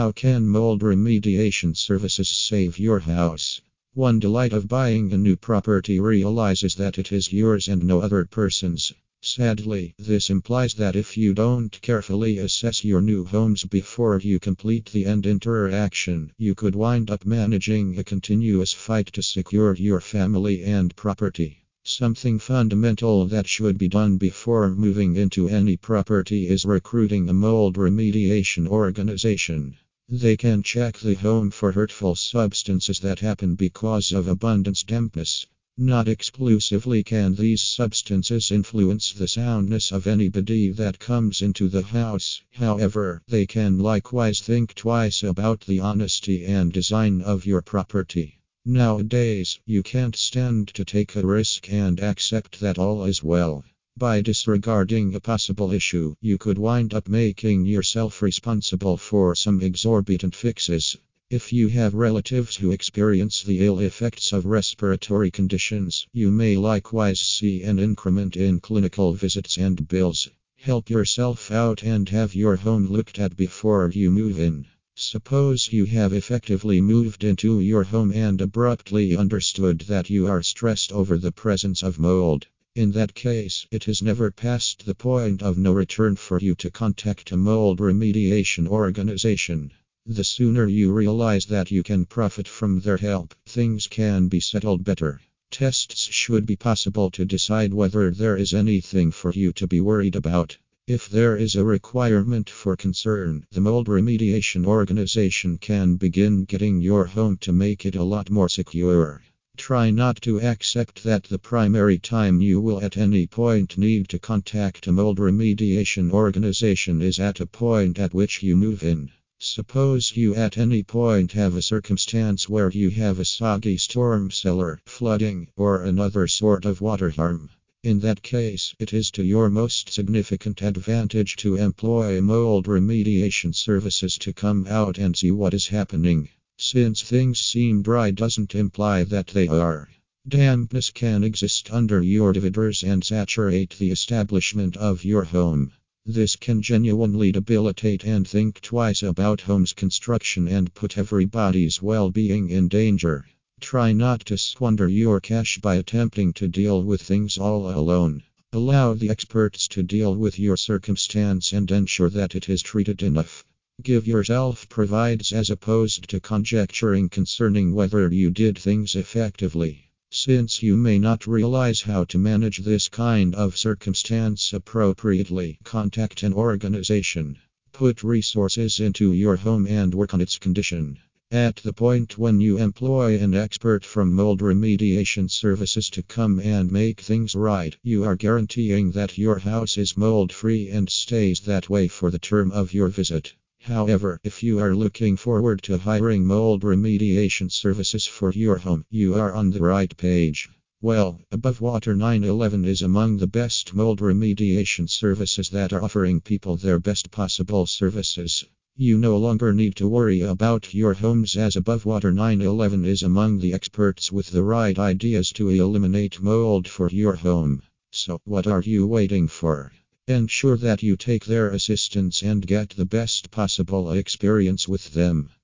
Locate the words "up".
17.10-17.26, 56.94-57.06